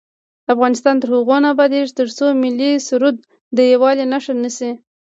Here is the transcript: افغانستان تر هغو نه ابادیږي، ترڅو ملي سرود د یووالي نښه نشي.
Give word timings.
افغانستان 0.53 0.95
تر 1.01 1.09
هغو 1.15 1.37
نه 1.43 1.47
ابادیږي، 1.53 1.91
ترڅو 1.99 2.25
ملي 2.43 2.71
سرود 2.87 3.15
د 3.57 3.57
یووالي 3.71 4.05
نښه 4.11 4.33
نشي. 4.43 4.71